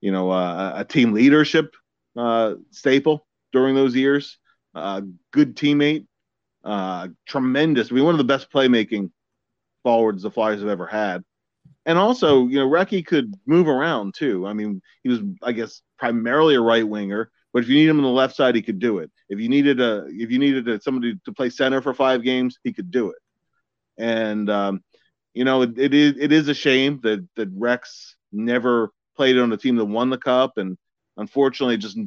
[0.00, 1.74] you know, uh, a team leadership
[2.16, 4.38] uh, staple during those years.
[4.76, 5.00] Uh,
[5.32, 6.06] good teammate,
[6.62, 7.90] uh, tremendous.
[7.90, 9.10] I mean, one of the best playmaking
[9.82, 11.24] forwards the Flyers have ever had.
[11.90, 14.46] And also, you know, Recchi could move around too.
[14.46, 17.96] I mean, he was, I guess, primarily a right winger, but if you need him
[17.96, 19.10] on the left side, he could do it.
[19.28, 22.60] If you needed a, if you needed a, somebody to play center for five games,
[22.62, 23.18] he could do it.
[23.98, 24.84] And um,
[25.34, 29.52] you know, it, it is it is a shame that that Rex never played on
[29.52, 30.78] a team that won the cup, and
[31.16, 31.98] unfortunately, just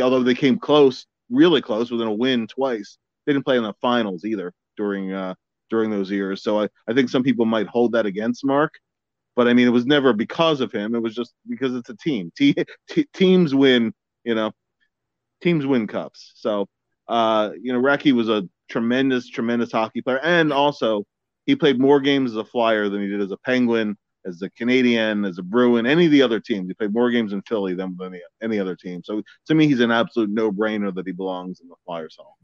[0.00, 3.74] although they came close, really close, within a win twice, they didn't play in the
[3.80, 5.36] finals either during uh,
[5.70, 6.42] during those years.
[6.42, 8.74] So I, I think some people might hold that against Mark.
[9.34, 10.94] But I mean, it was never because of him.
[10.94, 12.30] It was just because it's a team.
[12.36, 12.54] T-
[12.90, 13.92] t- teams win,
[14.24, 14.52] you know,
[15.42, 16.32] teams win cups.
[16.36, 16.68] So,
[17.08, 21.04] uh, you know, Recchi was a tremendous, tremendous hockey player, and also
[21.46, 24.50] he played more games as a Flyer than he did as a Penguin, as a
[24.50, 26.68] Canadien, as a Bruin, any of the other teams.
[26.68, 29.02] He played more games in Philly than any, any other team.
[29.04, 32.36] So to me, he's an absolute no-brainer that he belongs in the Flyers Hall.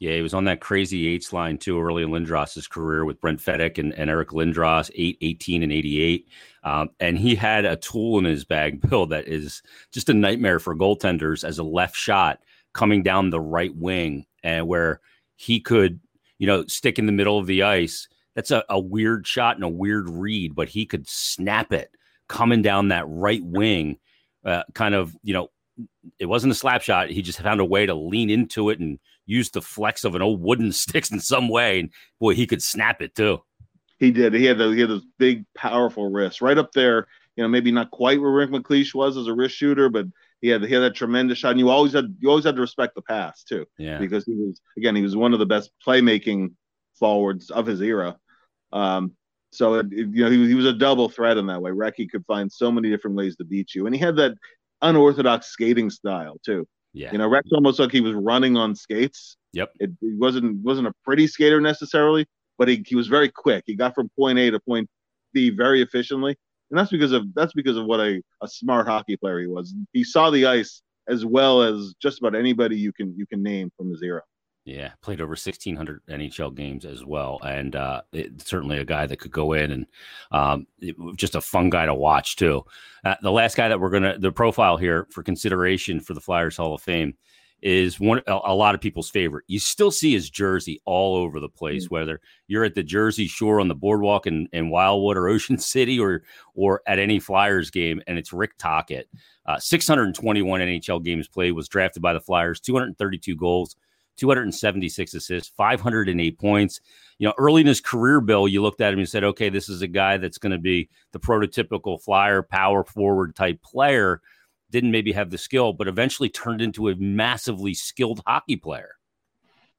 [0.00, 3.38] Yeah, he was on that crazy eights line too early in Lindros's career with Brent
[3.38, 6.26] Fedyk and, and Eric Lindros, 8, 18, and 88.
[6.64, 10.58] Um, and he had a tool in his bag, Bill, that is just a nightmare
[10.58, 12.40] for goaltenders as a left shot
[12.72, 15.00] coming down the right wing and where
[15.36, 16.00] he could,
[16.38, 18.08] you know, stick in the middle of the ice.
[18.34, 21.90] That's a, a weird shot and a weird read, but he could snap it
[22.26, 23.98] coming down that right wing,
[24.46, 25.50] uh, kind of, you know,
[26.18, 27.10] it wasn't a slap shot.
[27.10, 28.98] He just found a way to lean into it and
[29.30, 31.80] use the flex of an old wooden sticks in some way.
[31.80, 33.38] And boy, he could snap it too.
[33.98, 34.32] He did.
[34.32, 37.06] He had those, he had those big, powerful wrists right up there.
[37.36, 40.06] You know, maybe not quite where Rick MacLeish was as a wrist shooter, but
[40.40, 41.52] he had he had that tremendous shot.
[41.52, 43.66] And you always had you always had to respect the pass too.
[43.78, 43.98] Yeah.
[43.98, 46.54] Because he was again he was one of the best playmaking
[46.98, 48.18] forwards of his era.
[48.72, 49.12] Um,
[49.52, 51.70] so it, it, you know he, he was a double threat in that way.
[51.70, 54.34] Recchi could find so many different ways to beat you, and he had that
[54.82, 56.66] unorthodox skating style too.
[56.92, 57.12] Yeah.
[57.12, 59.36] You know, Rex almost like he was running on skates.
[59.52, 59.72] Yep.
[59.80, 62.26] It, he wasn't wasn't a pretty skater necessarily,
[62.58, 63.64] but he, he was very quick.
[63.66, 64.88] He got from point A to point
[65.32, 66.36] B very efficiently.
[66.70, 69.74] And that's because of that's because of what a, a smart hockey player he was.
[69.92, 73.70] He saw the ice as well as just about anybody you can you can name
[73.76, 74.22] from his era.
[74.64, 79.18] Yeah, played over 1,600 NHL games as well, and uh, it, certainly a guy that
[79.18, 79.86] could go in and
[80.32, 82.62] um, it, just a fun guy to watch too.
[83.04, 86.58] Uh, the last guy that we're gonna the profile here for consideration for the Flyers
[86.58, 87.14] Hall of Fame
[87.62, 89.44] is one a, a lot of people's favorite.
[89.48, 91.94] You still see his jersey all over the place, mm-hmm.
[91.94, 95.98] whether you're at the Jersey Shore on the boardwalk in, in Wildwood or Ocean City,
[95.98, 96.22] or
[96.54, 99.08] or at any Flyers game, and it's Rick Tocchet.
[99.46, 103.76] Uh, 621 NHL games played, was drafted by the Flyers, 232 goals.
[104.20, 106.80] 276 assists, 508 points.
[107.18, 109.68] You know, early in his career, Bill, you looked at him and said, okay, this
[109.68, 114.20] is a guy that's going to be the prototypical flyer power forward type player.
[114.70, 118.94] didn't maybe have the skill, but eventually turned into a massively skilled hockey player.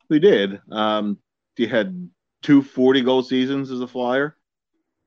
[0.09, 0.59] We did.
[0.71, 1.19] Um,
[1.55, 2.09] he had
[2.41, 4.35] two 40 goal seasons as a flyer.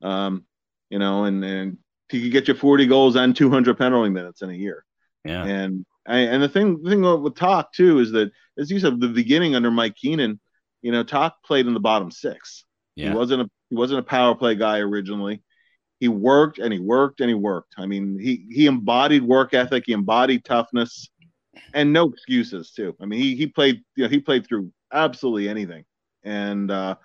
[0.01, 0.45] Um,
[0.91, 4.51] you know, and, and he could get you 40 goals and 200 penalty minutes in
[4.51, 4.85] a year.
[5.25, 5.45] Yeah.
[5.45, 9.09] And and the thing the thing with Toc too is that as you said, the
[9.09, 10.41] beginning under Mike Keenan,
[10.83, 12.65] you know, Toc played in the bottom six.
[12.95, 13.11] Yeah.
[13.11, 15.43] He wasn't a he wasn't a power play guy originally.
[16.01, 17.75] He worked and he worked and he worked.
[17.79, 21.09] I mean, he he embodied work ethic, he embodied toughness,
[21.73, 22.95] and no excuses too.
[23.01, 25.85] I mean, he he played you know he played through absolutely anything,
[26.23, 26.97] and uh,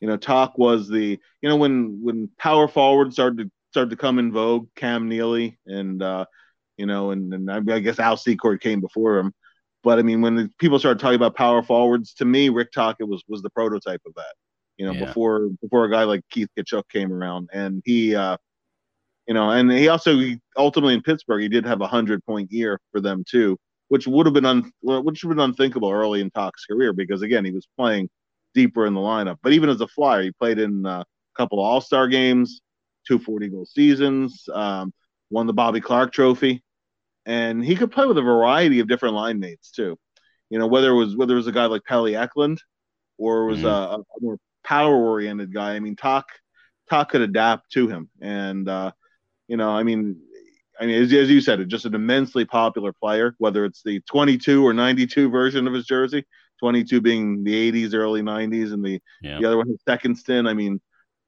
[0.00, 3.96] you know, Toc was the you know when when power forward started to started to
[3.96, 6.26] come in vogue, Cam Neely and uh,
[6.76, 9.32] you know, and, and I guess Al Secord came before him.
[9.82, 13.22] But I mean, when people started talking about power forwards, to me, Rick Tocchet was
[13.28, 14.34] was the prototype of that.
[14.76, 15.06] You know, yeah.
[15.06, 18.36] before before a guy like Keith Tkachuk came around, and he, uh,
[19.26, 22.50] you know, and he also he, ultimately in Pittsburgh, he did have a hundred point
[22.50, 23.56] year for them too,
[23.88, 27.22] which would have been un, which would have been unthinkable early in Tocchet's career because
[27.22, 28.08] again, he was playing
[28.54, 29.36] deeper in the lineup.
[29.42, 31.04] But even as a flyer, he played in uh, a
[31.36, 32.60] couple of All Star games,
[33.06, 34.92] two 40 goal seasons, um,
[35.30, 36.62] won the Bobby Clarke Trophy
[37.26, 39.98] and he could play with a variety of different line mates too.
[40.48, 42.62] You know, whether it was whether it was a guy like Pelle Eklund
[43.18, 43.66] or it was mm-hmm.
[43.66, 45.74] a, a, more power oriented guy.
[45.74, 46.26] I mean, Toc
[46.88, 48.92] Toc could adapt to him, and uh,
[49.48, 50.20] you know, I mean,
[50.80, 53.34] I mean, as, as you said, it's just an immensely popular player.
[53.38, 56.24] Whether it's the 22 or 92 version of his jersey,
[56.60, 59.38] 22 being the 80s, early 90s, and the yeah.
[59.40, 60.46] the other one his second stint.
[60.46, 60.80] I mean,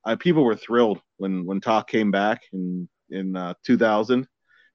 [0.04, 4.28] uh, people were thrilled when when Toc came back in in uh, 2000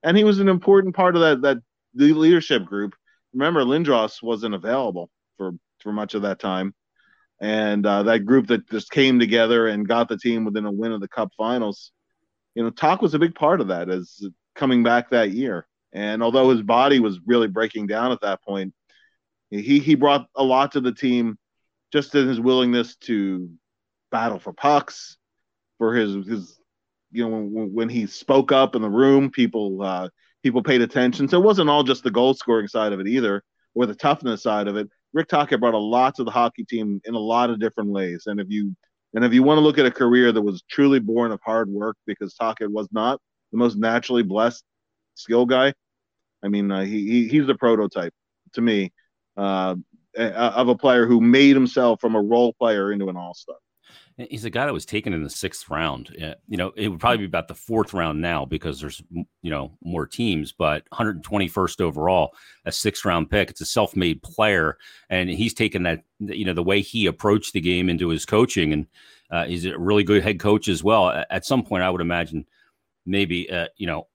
[0.04, 1.58] and he was an important part of that that
[1.94, 2.94] the leadership group.
[3.34, 6.74] Remember, Lindros wasn't available for for much of that time,
[7.40, 10.92] and uh, that group that just came together and got the team within a win
[10.92, 11.92] of the Cup Finals.
[12.56, 14.24] You know, Toc was a big part of that as
[14.56, 15.68] coming back that year.
[15.94, 18.74] And although his body was really breaking down at that point,
[19.50, 21.38] he he brought a lot to the team,
[21.92, 23.50] just in his willingness to
[24.12, 25.18] battle for pucks,
[25.78, 26.60] for his his
[27.14, 30.10] you know when, when he spoke up in the room, people uh,
[30.44, 31.28] people paid attention.
[31.28, 34.44] So it wasn't all just the goal scoring side of it either, or the toughness
[34.44, 34.90] side of it.
[35.14, 38.24] Rick Tocchet brought a lot to the hockey team in a lot of different ways.
[38.26, 38.76] And if you
[39.14, 41.70] and if you want to look at a career that was truly born of hard
[41.70, 43.20] work, because Tocchet was not
[43.52, 44.64] the most naturally blessed
[45.16, 45.74] skill guy.
[46.44, 48.14] I mean, uh, he, he he's the prototype
[48.54, 48.92] to me
[49.38, 49.76] uh,
[50.18, 53.56] of a player who made himself from a role player into an all star.
[54.18, 56.16] He's a guy that was taken in the sixth round.
[56.48, 59.76] You know, it would probably be about the fourth round now because there's you know
[59.84, 63.50] more teams, but 121st overall, a sixth round pick.
[63.50, 64.78] It's a self made player,
[65.10, 68.72] and he's taken that you know the way he approached the game into his coaching,
[68.74, 68.88] and
[69.32, 71.24] uh, he's a really good head coach as well.
[71.30, 72.46] At some point, I would imagine
[73.06, 74.08] maybe uh, you know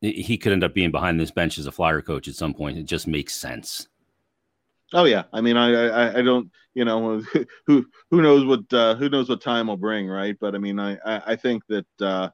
[0.00, 2.78] he could end up being behind this bench as a flyer coach at some point.
[2.78, 3.88] It just makes sense.
[4.92, 7.20] Oh yeah, I mean, I, I, I don't, you know,
[7.66, 10.36] who who knows what uh, who knows what time will bring, right?
[10.40, 12.30] But I mean, I I, think that uh,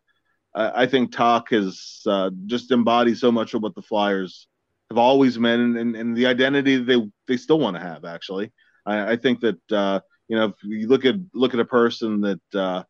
[0.54, 4.48] I, I think Toc has uh, just embodied so much of what the Flyers
[4.90, 8.04] have always meant, and, and, the identity they they still want to have.
[8.04, 8.52] Actually,
[8.84, 12.20] I, I think that uh, you know, if you look at look at a person
[12.20, 12.82] that uh,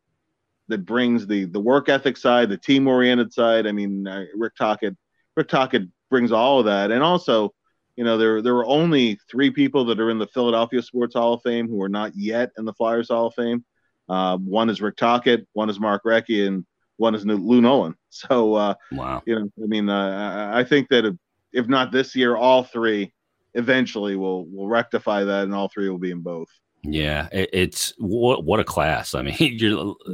[0.67, 3.65] that brings the the work ethic side, the team oriented side.
[3.65, 4.97] I mean, uh, Rick Tocchet,
[5.37, 7.53] Rick Tocchet brings all of that, and also
[7.95, 11.33] you know, there there were only three people that are in the Philadelphia Sports Hall
[11.33, 13.63] of Fame who are not yet in the Flyers Hall of Fame.
[14.09, 16.65] Uh, one is Rick Tocchet, one is Mark Recchi, and
[16.97, 17.95] one is Lou Nolan.
[18.15, 21.15] So, uh, wow, you know, I mean, uh, I think that if,
[21.51, 23.11] if not this year, all three
[23.55, 26.47] eventually will will rectify that, and all three will be in both.
[26.83, 29.15] Yeah, it, it's what what a class.
[29.15, 29.35] I mean,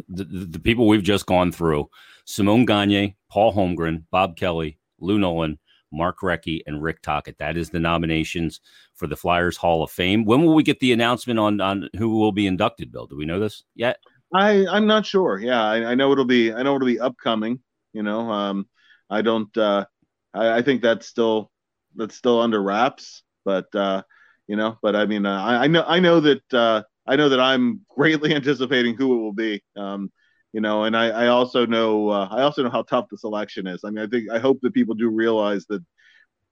[0.08, 1.90] the, the people we've just gone through:
[2.24, 5.60] Simon Gagne, Paul Holmgren, Bob Kelly, Lou Nolan.
[5.92, 7.38] Mark Recchi, and Rick Tocchet.
[7.40, 8.62] That is the nominations
[8.94, 10.26] for the Flyers Hall of Fame.
[10.26, 12.92] When will we get the announcement on on who will be inducted?
[12.92, 14.00] Bill, do we know this yet?
[14.34, 15.40] I I'm not sure.
[15.40, 17.60] Yeah, I, I know it'll be I know it'll be upcoming.
[17.94, 18.68] You know, um,
[19.10, 19.56] I don't.
[19.58, 19.86] Uh,
[20.34, 21.52] I, I think that's still
[21.96, 23.24] that's still under wraps.
[23.46, 24.04] But uh,
[24.48, 27.30] you know, but I mean, uh, I, I know I know that uh, I know
[27.30, 29.64] that I'm greatly anticipating who it will be.
[29.76, 30.12] Um,
[30.54, 33.68] you know and i, I also know uh, i also know how tough the selection
[33.68, 35.84] is i mean i think i hope that people do realize that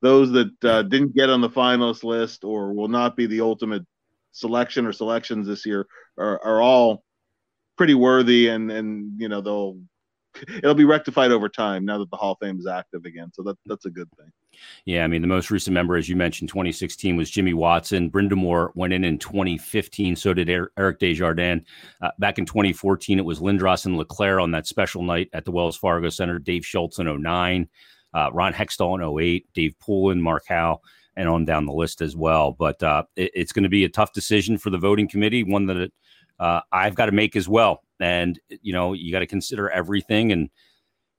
[0.01, 3.83] those that uh, didn't get on the finalist list or will not be the ultimate
[4.31, 5.87] selection or selections this year
[6.19, 7.03] are, are all
[7.77, 9.77] pretty worthy and and you know they'll
[10.57, 13.31] it'll be rectified over time now that the Hall of Fame is active again.
[13.33, 14.31] So that that's a good thing.
[14.85, 18.09] Yeah, I mean the most recent member, as you mentioned, 2016 was Jimmy Watson.
[18.09, 20.15] Brind'Amour went in in 2015.
[20.15, 21.63] So did Eric Desjardins.
[22.01, 25.51] Uh, back in 2014, it was Lindros and LeClair on that special night at the
[25.51, 26.39] Wells Fargo Center.
[26.39, 27.67] Dave Schultz in 09.
[28.13, 30.81] uh, Ron Hextall in 08, Dave Poulin, Mark Howe,
[31.15, 32.51] and on down the list as well.
[32.51, 35.65] But uh, it, it's going to be a tough decision for the voting committee, one
[35.67, 35.91] that
[36.39, 37.83] uh, I've got to make as well.
[37.99, 40.49] And, you know, you got to consider everything and,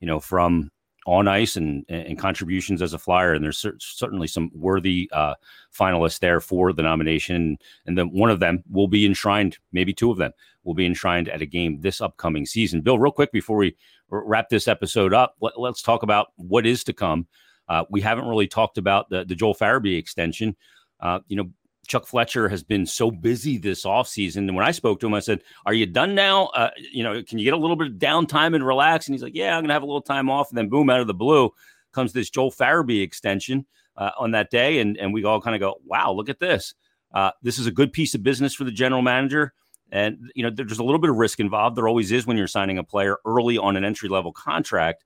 [0.01, 0.70] you know, from
[1.09, 3.33] on ice and, and contributions as a flyer.
[3.33, 5.35] And there's certainly some worthy uh,
[5.75, 7.57] finalists there for the nomination.
[7.87, 10.33] And then one of them will be enshrined, maybe two of them
[10.64, 12.83] will be enshrined at a game this upcoming season.
[12.83, 13.75] Bill, real quick before we
[14.11, 17.27] wrap this episode up, let, us talk about what is to come.
[17.71, 20.57] Uh, we haven't really talked about the, the Joel Farabee extension.
[21.01, 21.51] Uh, you know,
[21.88, 24.37] Chuck Fletcher has been so busy this offseason.
[24.37, 26.46] And when I spoke to him, I said, Are you done now?
[26.48, 29.07] Uh, you know, can you get a little bit of downtime and relax?
[29.07, 30.51] And he's like, Yeah, I'm going to have a little time off.
[30.51, 31.51] And then, boom, out of the blue
[31.92, 34.81] comes this Joel Farabee extension uh, on that day.
[34.81, 36.74] And, and we all kind of go, Wow, look at this.
[37.12, 39.55] Uh, this is a good piece of business for the general manager.
[39.90, 41.77] And, you know, there's a little bit of risk involved.
[41.77, 45.05] There always is when you're signing a player early on an entry level contract.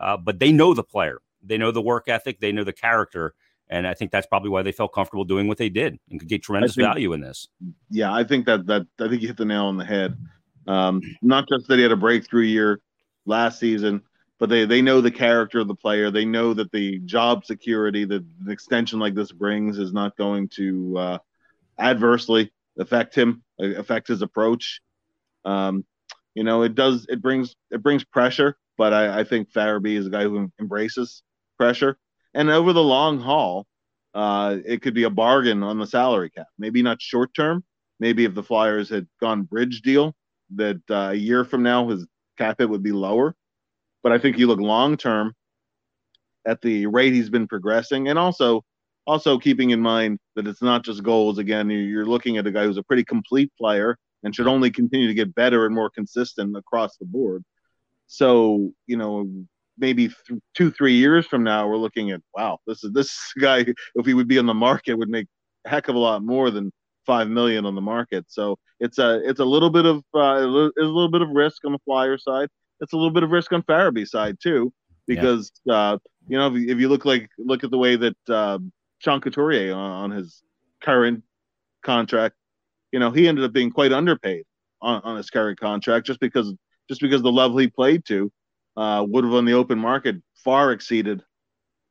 [0.00, 3.34] Uh, but they know the player, they know the work ethic, they know the character.
[3.70, 6.28] And I think that's probably why they felt comfortable doing what they did and could
[6.28, 7.48] get tremendous think, value in this.
[7.90, 10.16] Yeah, I think that that I think you hit the nail on the head.
[10.66, 12.80] Um, not just that he had a breakthrough year
[13.26, 14.02] last season,
[14.38, 16.10] but they they know the character of the player.
[16.10, 20.48] They know that the job security that an extension like this brings is not going
[20.56, 21.18] to uh,
[21.78, 24.80] adversely affect him, affect his approach.
[25.44, 25.84] Um,
[26.34, 27.06] you know, it does.
[27.08, 31.22] It brings it brings pressure, but I, I think Farabee is a guy who embraces
[31.56, 31.96] pressure.
[32.34, 33.66] And over the long haul,
[34.14, 36.46] uh, it could be a bargain on the salary cap.
[36.58, 37.64] Maybe not short term.
[38.00, 40.14] Maybe if the Flyers had gone bridge deal,
[40.56, 43.34] that uh, a year from now his cap hit would be lower.
[44.02, 45.34] But I think you look long term
[46.46, 48.62] at the rate he's been progressing, and also
[49.06, 51.38] also keeping in mind that it's not just goals.
[51.38, 55.06] Again, you're looking at a guy who's a pretty complete player and should only continue
[55.06, 57.44] to get better and more consistent across the board.
[58.06, 59.28] So you know
[59.78, 63.64] maybe th- two three years from now we're looking at wow this is this guy
[63.94, 65.26] if he would be on the market would make
[65.66, 66.72] a heck of a lot more than
[67.06, 70.46] five million on the market so it's a it's a little bit of uh, a
[70.46, 72.48] little bit of risk on the flyer side
[72.80, 74.72] it's a little bit of risk on Farabee side too
[75.06, 75.74] because yeah.
[75.74, 78.58] uh, you know if, if, you look like look at the way that uh,
[78.98, 80.42] Sean Couturier on, on his
[80.82, 81.22] current
[81.84, 82.34] contract
[82.92, 84.44] you know he ended up being quite underpaid
[84.80, 86.54] on, on his current contract just because
[86.88, 88.30] just because the level he played to
[88.76, 91.22] uh, would have on the open market far exceeded,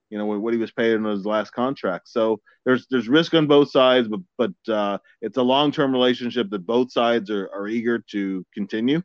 [0.10, 2.08] you know, what he was paid in his last contract.
[2.10, 6.50] So there's there's risk on both sides, but but uh, it's a long term relationship
[6.50, 9.02] that both sides are, are eager to continue.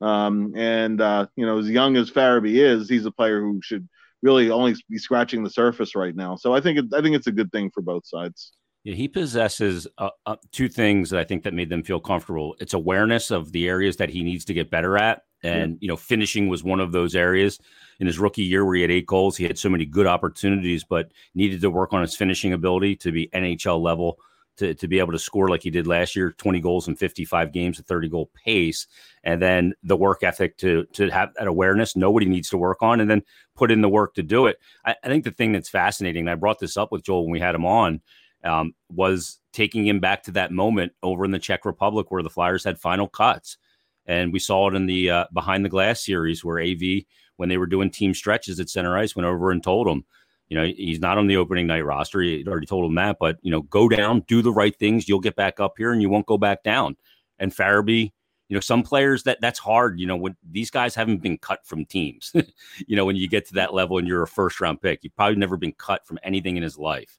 [0.00, 3.88] Um, and uh, you know, as young as Farabee is, he's a player who should
[4.22, 6.36] really only be scratching the surface right now.
[6.36, 8.52] So I think it, I think it's a good thing for both sides.
[8.84, 12.54] Yeah, he possesses uh, uh, two things that I think that made them feel comfortable.
[12.60, 15.78] It's awareness of the areas that he needs to get better at, and yeah.
[15.80, 17.58] you know, finishing was one of those areas.
[17.98, 20.84] In his rookie year, where he had eight goals, he had so many good opportunities,
[20.84, 24.18] but needed to work on his finishing ability to be NHL level.
[24.58, 27.52] To, to be able to score like he did last year 20 goals in 55
[27.52, 28.86] games, a 30 goal pace,
[29.22, 33.00] and then the work ethic to to have that awareness, he needs to work on,
[33.00, 33.22] and then
[33.54, 34.56] put in the work to do it.
[34.82, 37.40] I, I think the thing that's fascinating, I brought this up with Joel when we
[37.40, 38.00] had him on,
[38.44, 42.30] um, was taking him back to that moment over in the Czech Republic where the
[42.30, 43.58] Flyers had final cuts.
[44.06, 47.04] And we saw it in the uh, behind the glass series where AV,
[47.36, 50.04] when they were doing team stretches at center ice, went over and told him,
[50.48, 52.20] you know, he's not on the opening night roster.
[52.20, 55.08] He already told him that, but you know, go down, do the right things.
[55.08, 56.96] You'll get back up here, and you won't go back down.
[57.38, 58.12] And Farabee,
[58.48, 59.98] you know, some players that that's hard.
[59.98, 62.32] You know, when these guys haven't been cut from teams.
[62.86, 65.16] you know, when you get to that level and you're a first round pick, you've
[65.16, 67.18] probably never been cut from anything in his life.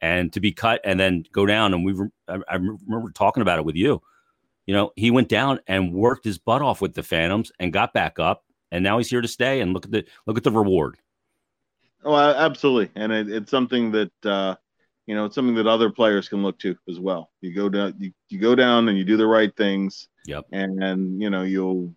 [0.00, 1.94] And to be cut and then go down, and we,
[2.28, 4.02] I, I remember talking about it with you
[4.66, 7.92] you know, he went down and worked his butt off with the Phantoms and got
[7.92, 9.60] back up, and now he's here to stay.
[9.60, 10.96] And look at the look at the reward.
[12.04, 14.56] Oh, absolutely, and it, it's something that uh,
[15.06, 17.30] you know, it's something that other players can look to as well.
[17.40, 20.08] You go down, you, you go down, and you do the right things.
[20.26, 20.46] Yep.
[20.52, 21.94] And, and you know, you'll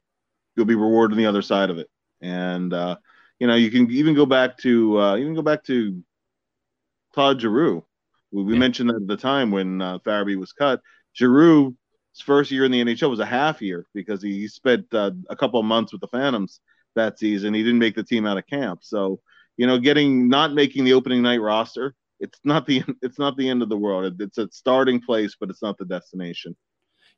[0.56, 1.89] you'll be rewarded on the other side of it.
[2.21, 2.97] And uh,
[3.39, 6.01] you know, you can even go back to uh, even go back to
[7.13, 7.86] Claude Giroux.
[8.32, 8.60] We, we yeah.
[8.60, 10.81] mentioned that at the time when uh, Farabee was cut.
[11.15, 11.75] Giroux
[12.17, 15.35] his first year in the NHL was a half year because he spent uh, a
[15.35, 16.61] couple of months with the Phantoms
[16.95, 17.53] that season.
[17.53, 18.79] He didn't make the team out of camp.
[18.81, 19.19] So,
[19.55, 23.47] you know, getting not making the opening night roster, it's not the it's not the
[23.47, 24.19] end of the world.
[24.19, 26.55] It's a starting place, but it's not the destination.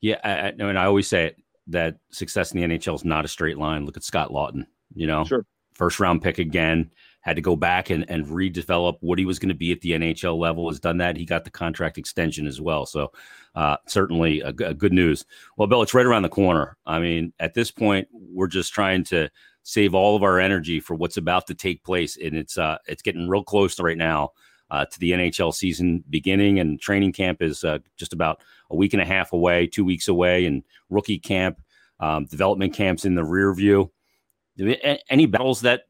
[0.01, 1.37] Yeah, I, I, and I always say it,
[1.67, 3.85] that success in the NHL is not a straight line.
[3.85, 4.65] Look at Scott Laughton.
[4.93, 5.45] You know, sure.
[5.75, 6.91] first round pick again
[7.21, 9.91] had to go back and, and redevelop what he was going to be at the
[9.91, 10.69] NHL level.
[10.69, 11.17] Has done that.
[11.17, 12.85] He got the contract extension as well.
[12.85, 13.11] So
[13.55, 15.25] uh, certainly a, a good news.
[15.57, 16.77] Well, Bill, it's right around the corner.
[16.85, 19.29] I mean, at this point, we're just trying to
[19.63, 23.01] save all of our energy for what's about to take place, and it's uh, it's
[23.01, 24.31] getting real close right now
[24.71, 28.93] uh, to the NHL season beginning, and training camp is uh, just about a week
[28.93, 31.61] and a half away, two weeks away, and rookie camp,
[31.99, 33.91] um, development camps in the rear view.
[35.09, 35.83] Any battles that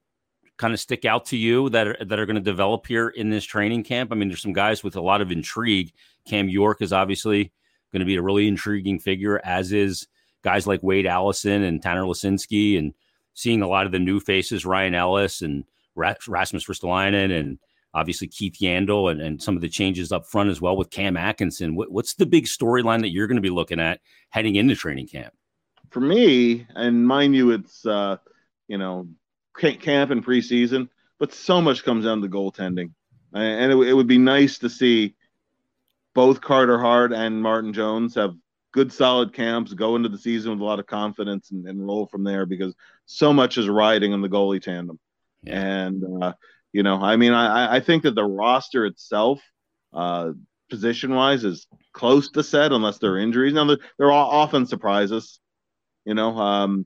[0.60, 3.30] kind of stick out to you that are, that are going to develop here in
[3.30, 4.12] this training camp?
[4.12, 5.91] I mean, there's some guys with a lot of intrigue.
[6.28, 7.51] Cam York is obviously
[7.91, 10.07] going to be a really intriguing figure, as is
[10.43, 12.93] guys like Wade Allison and Tanner Laczynski, and
[13.34, 15.64] seeing a lot of the new faces, Ryan Ellis and
[15.95, 17.57] Rasmus Ristolainen, and
[17.93, 21.18] obviously Keith Yandle, and, and some of the changes up front as well with Cam
[21.18, 21.76] Atkinson.
[21.76, 25.07] What, what's the big storyline that you're going to be looking at heading into training
[25.07, 25.34] camp?
[25.89, 28.18] For me, and mind you, it's uh,
[28.68, 29.07] you know
[29.60, 30.89] camp and preseason,
[31.20, 32.91] but so much comes down to goaltending,
[33.34, 35.16] and it, it would be nice to see
[36.16, 38.36] both Carter Hart and Martin Jones have
[38.72, 42.07] good solid camps, go into the season with a lot of confidence and, and roll
[42.07, 42.74] from there because
[43.05, 44.99] so much is riding on the goalie tandem.
[45.43, 45.62] Yeah.
[45.62, 46.34] And uh,
[46.72, 49.41] you know, I mean, I, I think that the roster itself,
[49.93, 50.32] uh,
[50.70, 53.53] position wise, is close to set unless there are injuries.
[53.53, 55.39] Now they're, they're all often surprises.
[56.05, 56.86] You know, um,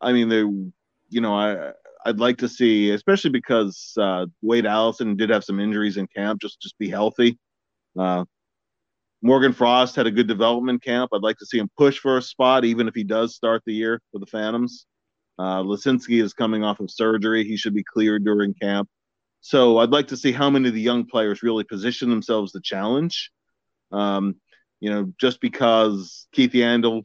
[0.00, 1.72] I mean, they, you know, I
[2.06, 6.40] I'd like to see, especially because uh, Wade Allison did have some injuries in camp,
[6.40, 7.38] just just be healthy.
[7.98, 8.24] Uh,
[9.20, 11.10] Morgan Frost had a good development camp.
[11.12, 13.74] I'd like to see him push for a spot, even if he does start the
[13.74, 14.86] year for the Phantoms.
[15.38, 17.44] Uh, Laczynski is coming off of surgery.
[17.44, 18.88] He should be cleared during camp.
[19.40, 22.60] So I'd like to see how many of the young players really position themselves to
[22.60, 23.30] challenge.
[23.92, 24.36] Um,
[24.80, 27.04] you know, just because Keith Yandle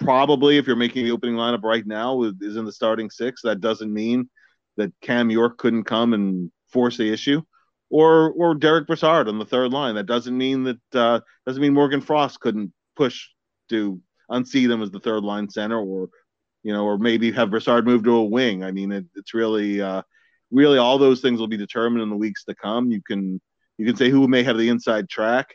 [0.00, 3.60] probably, if you're making the opening lineup right now, is in the starting six, that
[3.60, 4.28] doesn't mean
[4.76, 7.42] that Cam York couldn't come and force the issue
[7.90, 9.94] or or Derek Brassard on the third line.
[9.94, 13.28] That doesn't mean that uh, doesn't mean Morgan Frost couldn't push
[13.68, 16.08] to unseat them as the third line center, or
[16.62, 18.64] you know, or maybe have Brassard move to a wing.
[18.64, 20.02] I mean, it, it's really uh,
[20.50, 22.90] really all those things will be determined in the weeks to come.
[22.90, 23.40] You can
[23.78, 25.54] you can say who may have the inside track,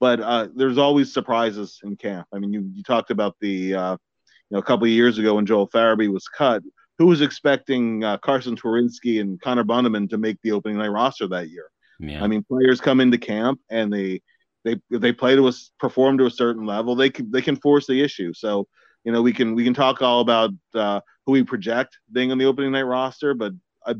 [0.00, 2.26] but uh, there's always surprises in camp.
[2.32, 5.34] I mean, you you talked about the uh, you know a couple of years ago
[5.34, 6.62] when Joel Farabee was cut
[6.98, 11.26] who was expecting uh, Carsen Twarynski and Connor Bunnaman to make the opening night roster
[11.28, 11.70] that year?
[11.98, 12.22] Yeah.
[12.22, 14.20] I mean, players come into camp and they
[14.64, 17.86] they they play to a perform to a certain level, they can they can force
[17.86, 18.32] the issue.
[18.32, 18.66] So
[19.04, 22.38] you know we can we can talk all about uh, who we project being on
[22.38, 23.52] the opening night roster, but
[23.86, 23.94] I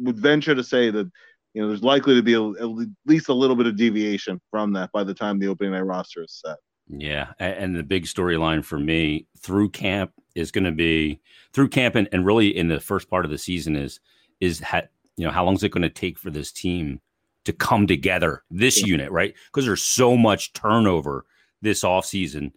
[0.00, 1.10] would venture to say that
[1.54, 4.72] you know there's likely to be a, at least a little bit of deviation from
[4.74, 6.58] that by the time the opening night roster is set.
[6.90, 11.20] Yeah, and the big storyline for me through camp is going to be
[11.52, 14.00] through camp and, and really in the first part of the season is
[14.40, 14.82] is ha-
[15.16, 17.00] you know how long is it going to take for this team
[17.44, 18.86] to come together this yeah.
[18.86, 21.24] unit right because there's so much turnover
[21.60, 22.52] this off season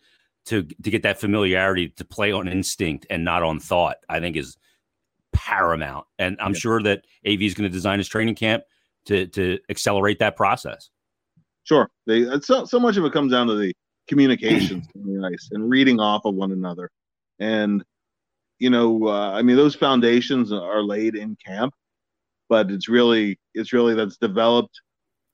[0.46, 4.38] to to get that familiarity to play on instinct and not on thought I think
[4.38, 4.58] is
[5.34, 6.60] paramount and I'm yeah.
[6.60, 8.64] sure that AV is going to design his training camp
[9.06, 10.90] to to accelerate that process.
[11.64, 13.74] Sure, they so so much of it comes down to the
[14.08, 16.90] communications on the ice and reading off of one another.
[17.40, 17.84] And,
[18.60, 21.74] you know, uh, I mean, those foundations are laid in camp,
[22.50, 24.80] but it's really, it's really that's developed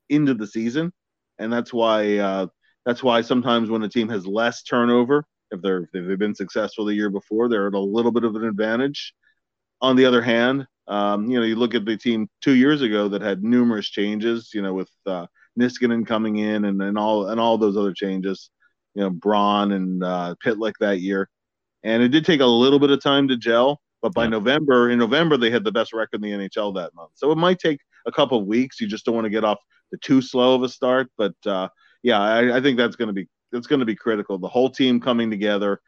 [0.09, 0.93] into the season.
[1.39, 2.47] And that's why, uh,
[2.85, 6.85] that's why sometimes when a team has less turnover, if they're if they've been successful
[6.85, 9.13] the year before, they're at a little bit of an advantage.
[9.81, 13.07] On the other hand, um, you know, you look at the team two years ago
[13.09, 15.27] that had numerous changes, you know, with uh,
[15.59, 18.49] Niskanen coming in and, and all and all those other changes
[18.97, 21.29] you know Braun and uh, Pitlick that year,
[21.83, 23.79] and it did take a little bit of time to gel.
[24.01, 24.29] But by yeah.
[24.29, 27.11] November, in November, they had the best record in the NHL that month.
[27.13, 28.81] So it might take a couple of weeks.
[28.81, 29.59] You just don't want to get off
[29.91, 31.09] the too slow of a start.
[31.15, 31.69] But uh,
[32.01, 34.39] yeah, I, I think that's going to be that's going to be critical.
[34.39, 35.79] The whole team coming together,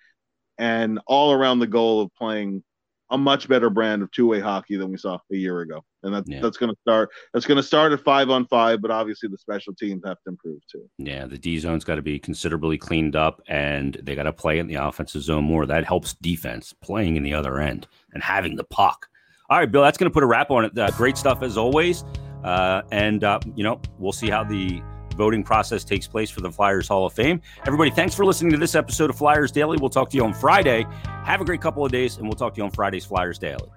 [0.60, 2.64] and all around the goal of playing
[3.12, 5.84] a much better brand of two-way hockey than we saw a year ago.
[6.04, 6.42] And that's yeah.
[6.42, 9.38] that's going to start that's going to start at 5 on 5, but obviously the
[9.38, 10.90] special teams have to improve too.
[10.98, 14.60] Yeah, the D zone's got to be considerably cleaned up and they got to play
[14.60, 15.66] in the offensive zone more.
[15.66, 19.08] That helps defense playing in the other end and having the puck.
[19.50, 20.78] All right, Bill, that's going to put a wrap on it.
[20.78, 22.04] Uh, great stuff as always.
[22.44, 24.82] Uh, and uh, you know, we'll see how the
[25.20, 27.42] voting process takes place for the Flyers Hall of Fame.
[27.68, 29.78] Everybody, thanks for listening to this episode of Flyers Daily.
[29.80, 30.88] We'll talk to you on Friday.
[31.26, 33.70] Have a great couple of days, and we'll talk to you on Friday's Flyers Daily.